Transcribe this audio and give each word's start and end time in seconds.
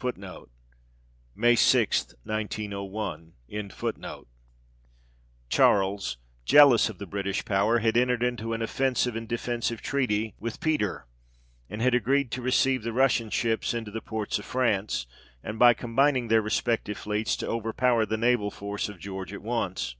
1 0.00 0.12
Charles, 5.48 6.16
jealous 6.44 6.88
of 6.88 6.98
the 6.98 7.06
British 7.08 7.44
power, 7.44 7.78
had 7.80 7.96
entered 7.96 8.22
into 8.22 8.52
an 8.52 8.62
offensive 8.62 9.16
and 9.16 9.26
de 9.28 9.36
fensive 9.36 9.80
treaty 9.80 10.34
with 10.38 10.60
Peter, 10.60 11.06
and 11.68 11.82
had 11.82 11.92
agreed 11.96 12.30
to 12.30 12.40
receive 12.40 12.84
the 12.84 12.92
Russian 12.92 13.30
ships 13.30 13.74
into 13.74 13.90
the 13.90 14.00
ports 14.00 14.38
of 14.38 14.44
France; 14.44 15.08
and 15.42 15.58
by 15.58 15.74
combining 15.74 16.28
their 16.28 16.40
respective 16.40 16.96
fleets, 16.96 17.34
to 17.34 17.48
overpower 17.48 18.06
the 18.06 18.16
naval 18.16 18.52
force 18.52 18.88
of 18.88 19.00
George 19.00 19.32
at 19.32 19.42
once. 19.42 19.96